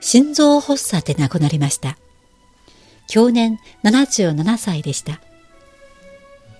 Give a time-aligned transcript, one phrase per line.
[0.00, 1.96] 心臓発作で亡くなりました。
[3.08, 5.20] 去年77歳でした。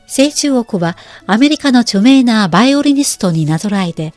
[0.06, 0.96] 聖中国は
[1.26, 4.14] アメリカの著名なバイオリニストになぞらえて、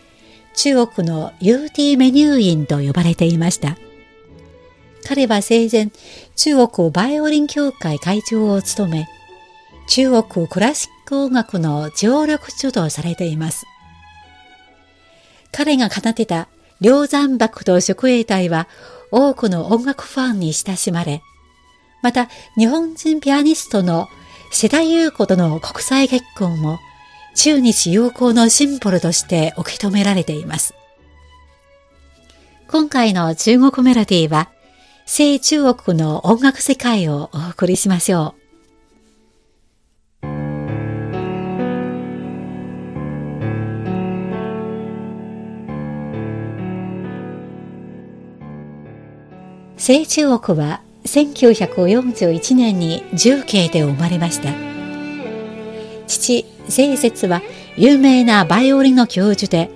[0.56, 3.78] 中国の UT メニュー員と呼ばれていました。
[5.08, 5.90] 彼は生前、
[6.36, 9.08] 中国バイオリン協会会長を務め、
[9.88, 13.66] 中国クラシック音楽の上力主導されています。
[15.52, 16.48] 彼が奏でた
[16.80, 18.68] 梁山幕と職営隊は
[19.12, 21.22] 多くの音楽ファンに親しまれ、
[22.02, 24.08] また日本人ピアニストの
[24.52, 26.80] 世代優子との国際結婚も
[27.36, 30.74] 中日友好のシンボルとして受け止められています。
[32.68, 34.50] 今回の中国メロディーは、
[35.06, 38.39] 聖中国の音楽世界をお送りしましょう。
[49.80, 54.50] 聖中国は1941年に重慶で生まれました。
[56.06, 57.42] 父、聖節は
[57.78, 59.72] 有名なバイオリンの教授で、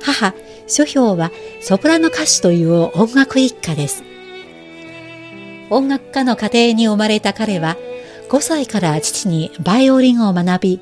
[0.00, 0.34] 母、
[0.66, 4.02] 諸氷はソプラノ歌手という音楽一家です。
[5.68, 7.76] 音楽家の家庭に生まれた彼は、
[8.30, 10.80] 5歳から父にバイオリンを学び、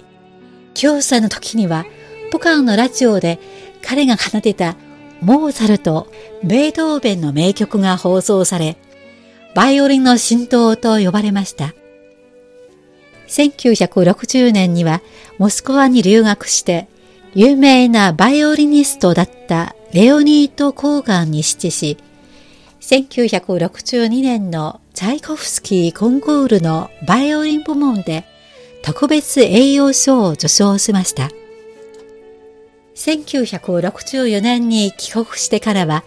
[0.74, 1.84] 9歳の時には、
[2.30, 3.40] ポカンのラジオで
[3.84, 4.76] 彼が奏でた
[5.22, 6.08] モーツァルト、
[6.42, 8.76] ベートーベンの名曲が放送され、
[9.54, 11.74] バイオリンの神道と呼ばれました。
[13.28, 15.00] 1960年には
[15.38, 16.88] モスクワに留学して、
[17.34, 21.98] 有名なバイオリニストだったレオニート・コーガンに指示し、
[22.80, 28.24] 1962年のチャイコフスキーコンクールのバイオリン部門で
[28.82, 31.30] 特別栄誉賞を受賞しました。
[32.94, 36.04] 1964年に帰国してからは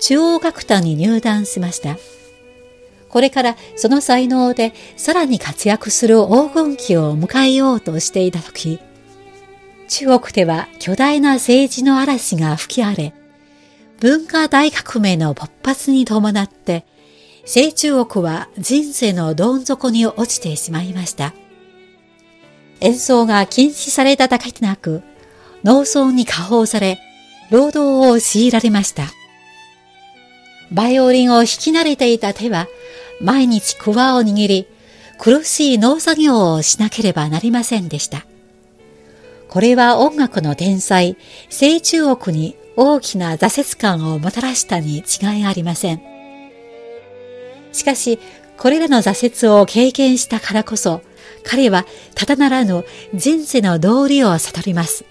[0.00, 1.98] 中央学団に入団しました。
[3.08, 8.80] これからその才能でさらに活躍する黄金期を迎えようとしていたとき、
[9.88, 13.14] 中国では巨大な政治の嵐が吹き荒れ、
[14.00, 16.86] 文化大革命の勃発に伴って、
[17.44, 21.34] 清中国は人生のどん底に落ちてしまいました。
[22.80, 25.02] 演奏が禁止されただけでなく、
[25.64, 26.98] 農村に下放され、
[27.50, 29.04] 労働を強いられました。
[30.72, 32.66] バイオリンを弾き慣れていた手は、
[33.20, 34.66] 毎日クワを握り、
[35.18, 38.24] 苦しい農作業をしなければなりませんでした。
[39.48, 41.16] これは音楽の天才、
[41.50, 46.00] 清中国に大きな挫折感をもたらしたに違いありません。
[47.72, 48.18] しかし、
[48.56, 51.02] これらの挫折を経験したからこそ、
[51.44, 51.84] 彼は
[52.14, 52.84] ただならぬ
[53.14, 55.04] 人生の道理を悟ります。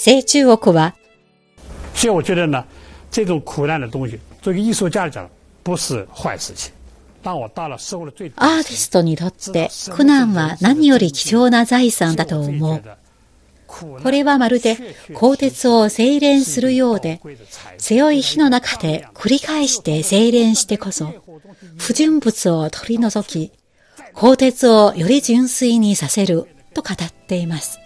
[0.00, 0.94] 清中国は、
[1.92, 2.64] 所以我觉得呢，
[3.10, 5.28] 这种苦难的东西，作为艺术家来讲，
[5.64, 6.70] 不是坏事情。
[7.24, 12.82] アーティストにとって苦難は何より貴重な財産だと思う。
[13.66, 14.78] これはまるで
[15.14, 17.20] 鋼鉄を精錬するようで、
[17.76, 21.12] 強い火の中で繰り返して精錬してこそ、
[21.76, 23.50] 不純物を取り除き、
[24.14, 27.80] 鋼鉄をより純粋にさせると語っています。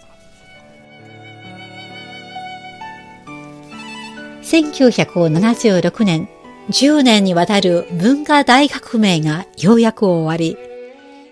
[4.53, 6.29] 1976年、
[6.69, 10.59] 10年にわたる文化大革命がようやく終わり、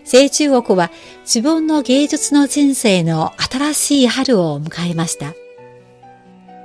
[0.04, 0.90] 清中国は
[1.22, 5.36] 自分の芸術の人生の新しい春を迎えました。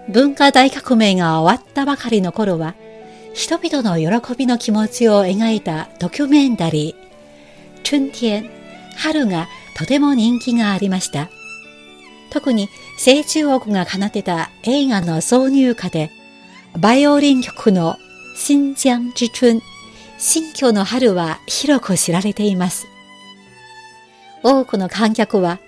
[0.09, 2.75] 文化大革命が終わったばかりの頃は、
[3.35, 8.49] 人々の喜びの気持ちを描いたドキュメンタリー、春天、
[8.97, 11.29] 春がとても人気がありました。
[12.31, 16.16] 特に清中国が奏でた映画の挿入歌で、
[16.79, 17.97] バイオリン曲の
[18.35, 19.63] 新疆之春、
[20.19, 22.87] 新居の春は広く知られています。
[24.43, 25.59] 多くの観客は、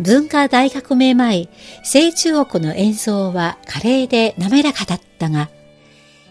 [0.00, 1.48] 文化大革命前、
[1.84, 5.50] 清中国の演奏は華麗で滑らかだったが、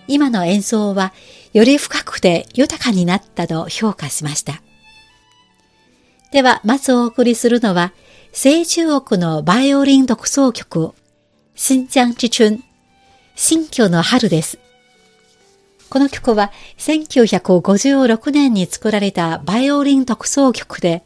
[0.07, 1.13] 今の演奏は
[1.53, 4.63] より深くて豊かになったと評価しました。
[6.31, 7.93] では、まずお送りするのは、
[8.33, 10.93] 清中国のバイオリン独奏曲、
[11.53, 12.63] 新疆之春
[13.39, 14.57] 新居の春です。
[15.91, 21.03] この曲は1956年に作られたバイオリン特奏曲で、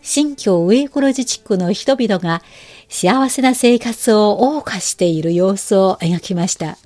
[0.00, 2.42] 新疆ウイグル自治区の人々が
[2.88, 6.78] 幸せな生活を謳歌している様子を描きました。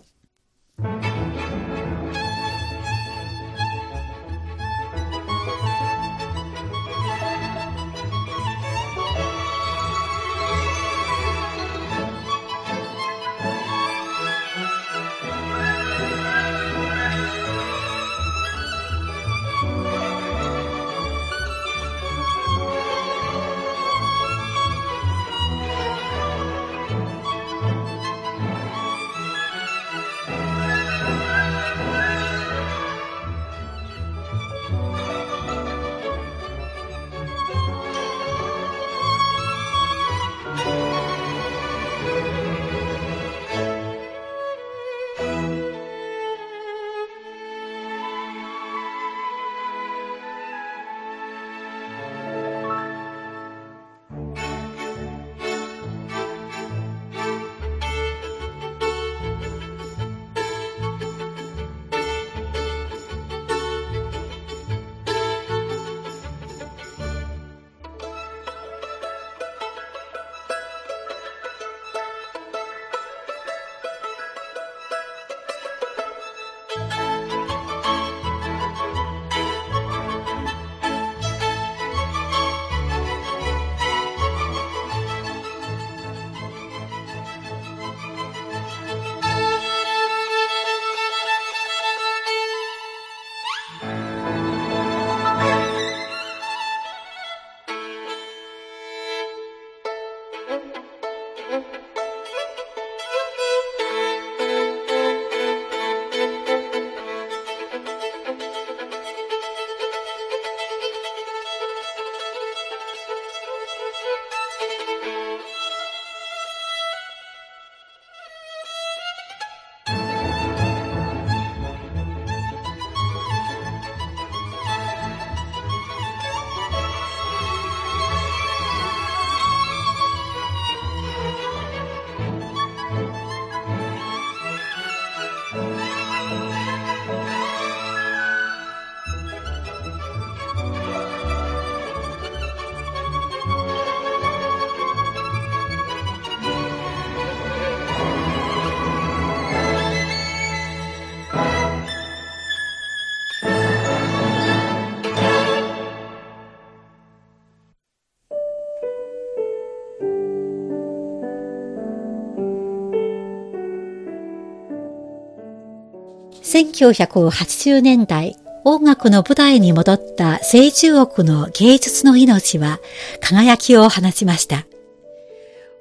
[166.48, 168.34] 1980年代、
[168.64, 172.80] 音楽の舞台に戻った清中国の芸術の命は
[173.20, 174.64] 輝きを放ちました。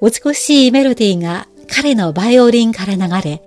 [0.01, 3.41] 美しいメロディーが彼のバイオリンから流れ、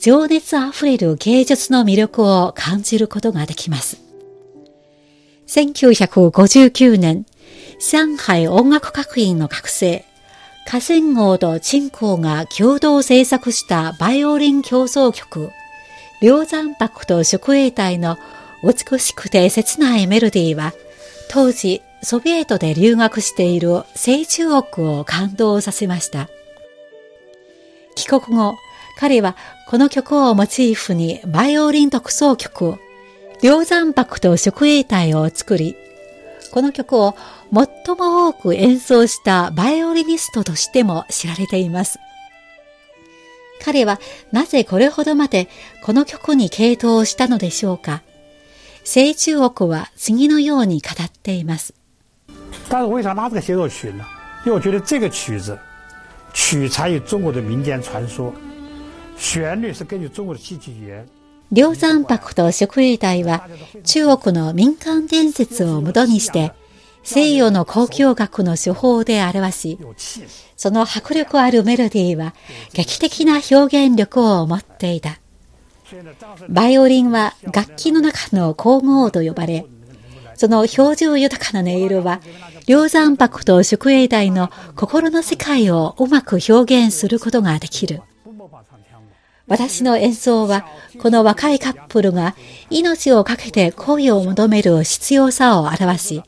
[0.00, 3.98] 情熱あふれる芸術の魅力を感じることができます。
[5.46, 7.26] 1959年、
[7.78, 10.04] 上海音楽学院の学生、
[10.66, 15.50] 河川号と陳光が共同制作したバイオリン競争曲、
[16.20, 18.18] 梁山泊と宿営隊の
[18.62, 20.72] 美しくて切ないメロディーは、
[21.30, 26.28] 当時ソビエトで留学している清中国を感動させました。
[27.94, 28.56] 帰国後、
[28.98, 29.36] 彼は
[29.68, 32.76] この曲をモチーフにバイオリン特奏曲、
[33.42, 35.74] 梁山泊と宿営隊を作り、
[36.52, 37.14] この曲を
[37.52, 41.98] 最も多く演奏したバイオリニストとしても知られています。
[43.62, 44.00] 彼は
[44.32, 45.48] なぜこれほどまで
[45.84, 48.02] この曲に傾倒したのでしょうか？
[48.84, 51.74] 清中国は次のように語っています。
[52.68, 54.04] 但是为啥拉这个协奏曲呢？
[54.46, 55.58] 因为我觉得这个曲子
[57.06, 58.32] 中国的民间传说，
[59.18, 61.06] 旋律是根据中国的戏剧语言。
[61.50, 63.48] 梁山泊と宿営隊は
[63.82, 66.52] 中国の民間伝説をもとにして
[67.02, 69.78] 西洋の交響楽の手法で表し、
[70.56, 72.34] その迫力あるメロディーは
[72.72, 75.18] 劇的な表現力を持っていた。
[76.48, 79.66] バイオリンは楽器の中の皇后と呼ばれ、
[80.40, 82.22] その表情豊かな音色は、
[82.66, 88.00] 梁山泊と宿営隊の心の世界をうまく表現することができる。
[89.46, 90.64] 私の演奏は、
[90.98, 92.34] この若いカップルが
[92.70, 96.22] 命を懸けて恋を求める必要さを表し、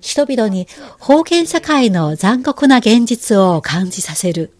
[0.00, 0.68] 人々に
[1.00, 4.52] 封建社会の残酷な現実を感じさせる。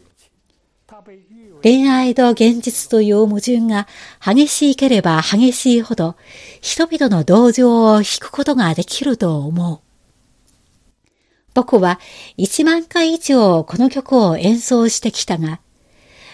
[1.63, 3.87] 恋愛と現実という矛盾が
[4.21, 6.17] 激しいければ激しいほど
[6.63, 9.81] 人々の同情を引くことができると思う。
[11.55, 12.01] 僕は
[12.39, 15.61] 1万回以上この曲を演奏してきたが、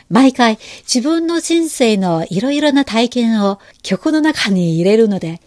[0.09, 5.43] 毎回自分の人生のいろいろな体験を曲の中に入れるので、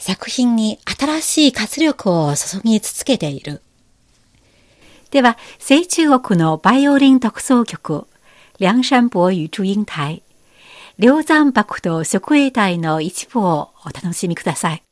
[0.00, 3.60] 作品に新しい活力を注ぎ続けている。
[5.10, 8.06] では、聖中国のバイオリン特奏曲、
[8.58, 10.22] 梁山伯与祝英台、
[10.98, 14.82] 梁山泊と食衛隊の一部をお楽しみください。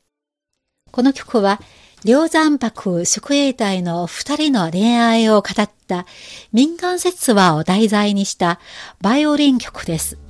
[0.91, 1.59] この曲は、
[2.05, 6.05] 梁山泊食衛隊の二人の恋愛を語った
[6.53, 8.59] 民間説話を題材にした
[9.01, 10.28] バイオリン曲です。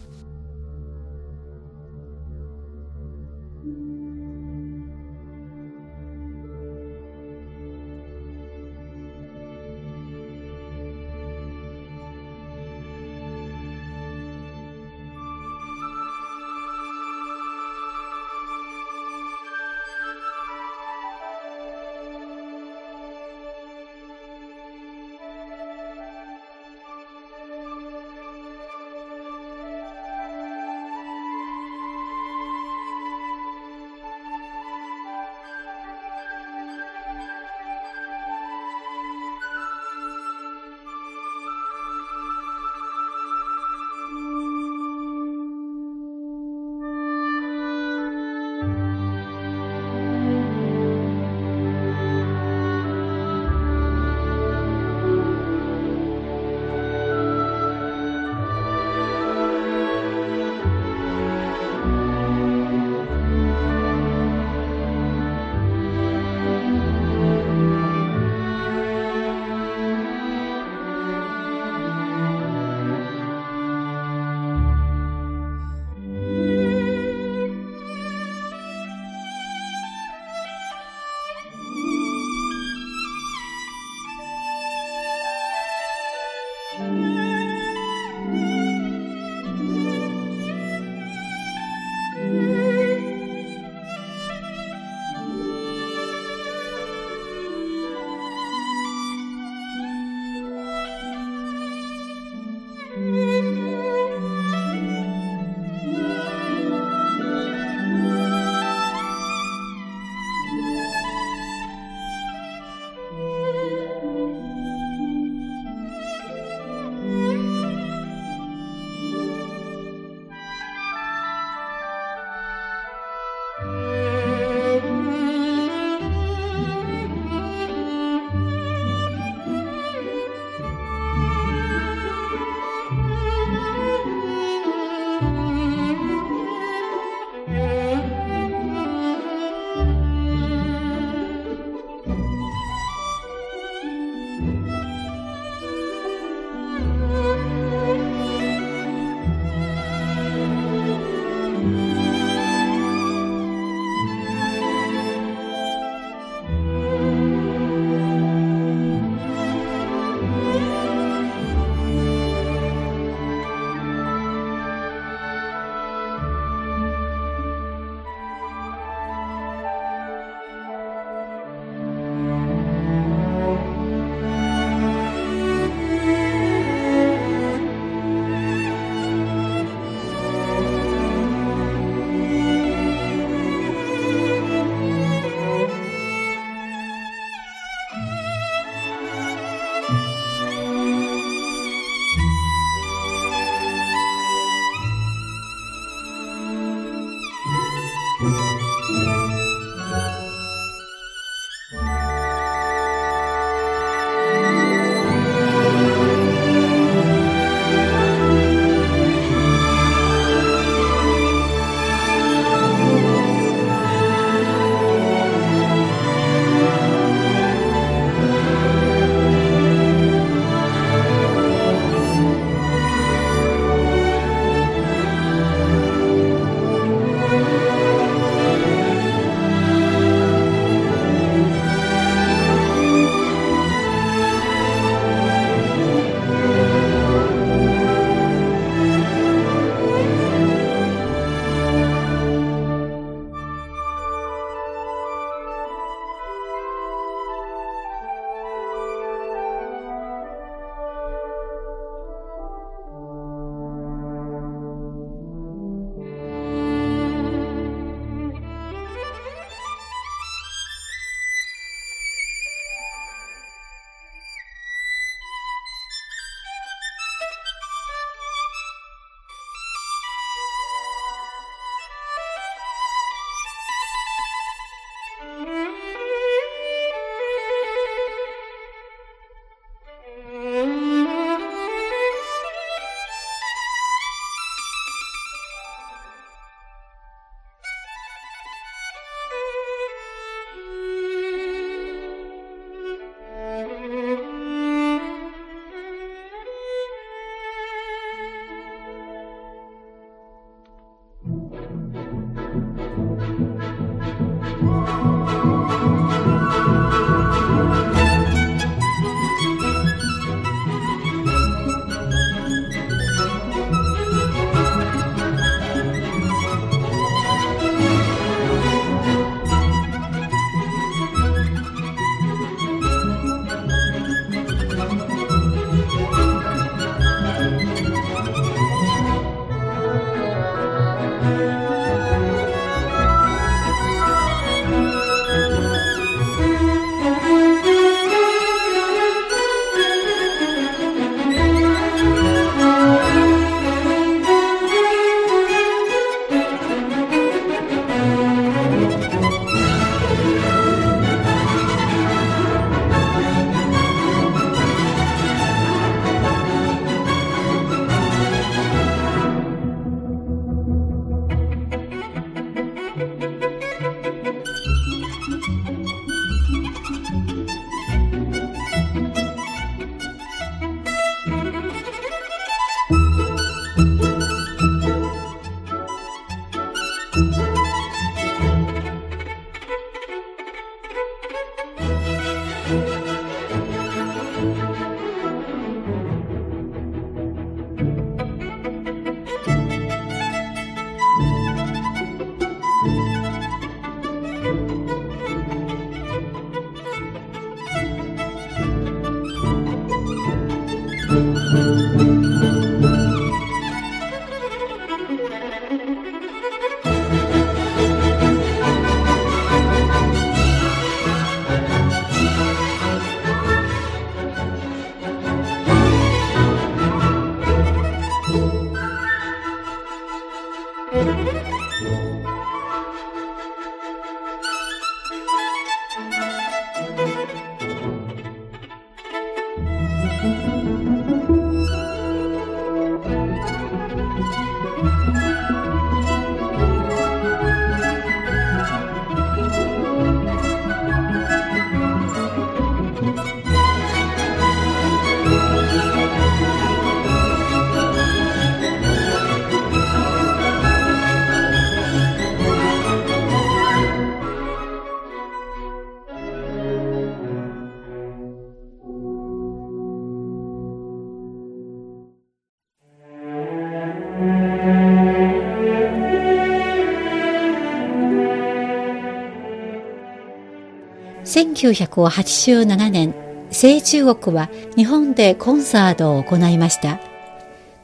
[471.39, 473.15] 1987年、
[473.49, 476.99] 聖中国は日本でコンサートを行いました。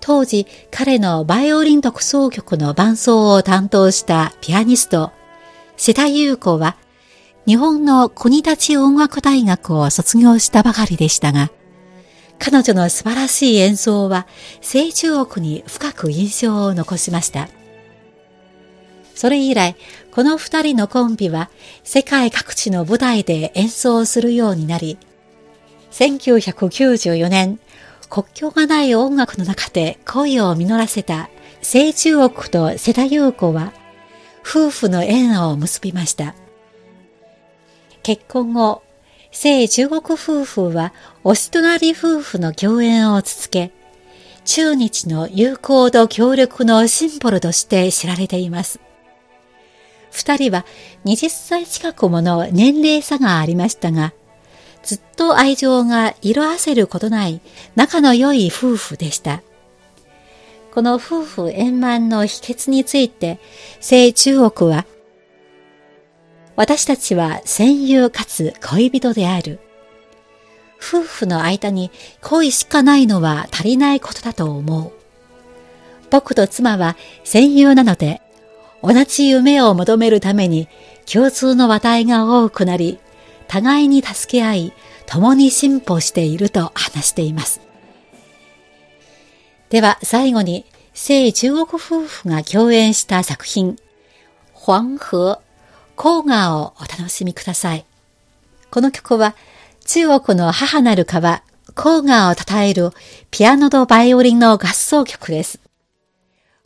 [0.01, 5.11] 当時、彼のバイオリン独奏曲の伴奏を担当したピアニスト、
[5.77, 6.75] 瀬田優子は、
[7.47, 11.49] 日本の国立音楽大学を卒業したばかりでしたが、
[12.39, 14.27] 彼女の素晴らしい演奏は、
[14.59, 17.47] 聖中国に深く印象を残しました。
[19.15, 19.75] それ以来、
[20.11, 21.49] この二人のコンビは
[21.83, 24.97] 世界各地の舞台で演奏するようになり、
[25.91, 27.59] 1994年、
[28.09, 31.29] 国境がない音楽の中で恋を実らせた
[31.61, 33.71] 聖中国と瀬田優子は、
[34.47, 36.35] 夫婦の縁を結びました。
[38.03, 38.83] 結婚後、
[39.31, 43.71] 聖中国夫婦はおしとなり夫婦の共演を続け、
[44.43, 48.84] 中日の友好と協力のシンボルとして知られています。
[50.15, 50.65] 二人は
[51.03, 54.13] 20歳近くもの年齢差がありましたが、
[54.81, 57.41] ずっと愛情が色あせることない
[57.75, 59.43] 仲の良い夫婦でした。
[60.73, 63.39] この夫婦円満の秘訣について、
[63.81, 64.85] 聖中国は、
[66.55, 69.59] 私たちは戦友かつ恋人である。
[70.79, 74.91] 夫婦の間に恋しかないのは足りないことだと思う。
[76.09, 78.21] 僕と妻は戦友なので
[78.85, 80.67] 同じ夢を求めるために
[81.11, 82.99] 共通の話題が多くなり、
[83.47, 84.73] 互いに助け合い、
[85.07, 87.61] 共に進歩していると話しています。
[89.69, 93.77] では最後に、聖中国夫婦が共演した作品、
[94.53, 95.41] 黄河、
[95.97, 97.85] 黄河をお楽しみください。
[98.69, 99.35] この曲は
[99.85, 102.91] 中国の母なる川、黄河を称える
[103.31, 105.64] ピアノとバイオリンの合奏曲です。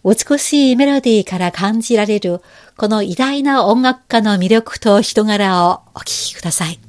[0.04, 2.42] 美しいメロディーから感じられる
[2.78, 6.80] この偉大な音楽家の魅力と人柄をお聴きください。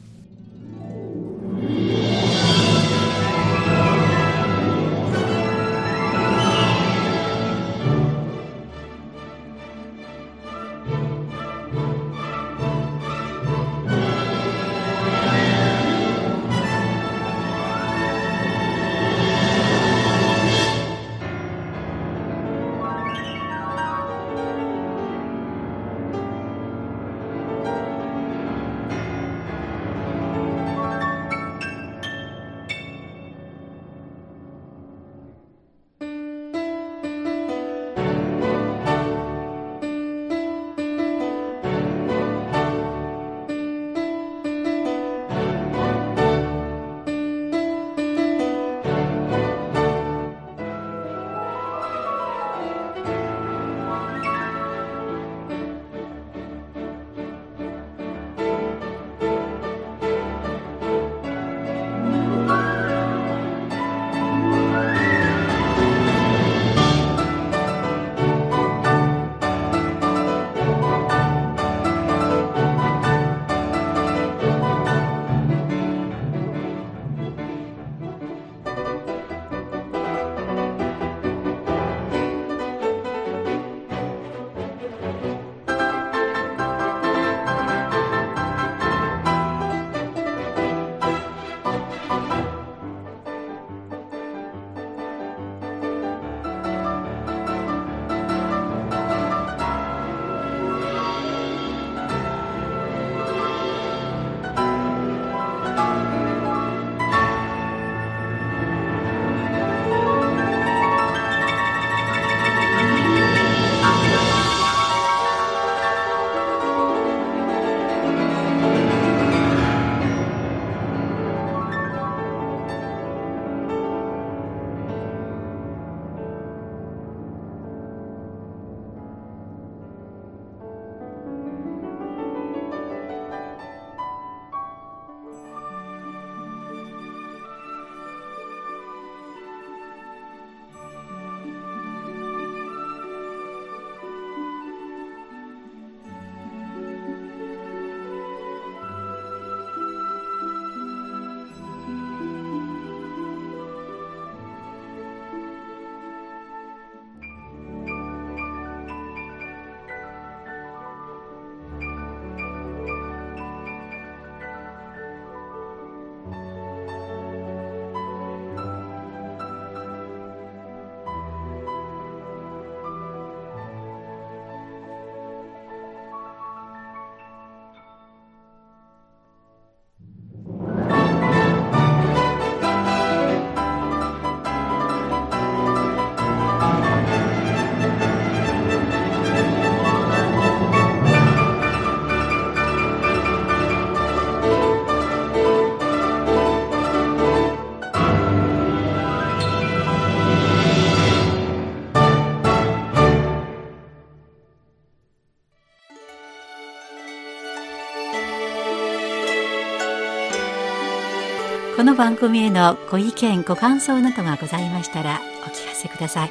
[212.00, 216.30] 番組へのご意見ご感想などがございましたらお聞かせください。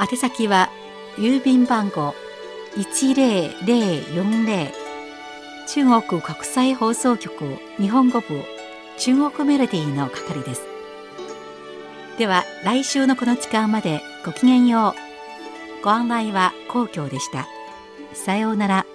[0.00, 0.70] 宛先は
[1.18, 2.14] 郵便番号
[2.76, 4.72] 10040
[5.66, 8.42] 中国国際放送局日本語部
[8.96, 10.62] 中国メロディーの係です。
[12.16, 14.94] では来週のこの時間までごきげんよ
[15.82, 15.84] う。
[15.84, 17.46] ご案内は皇居でした。
[18.14, 18.86] さようなら。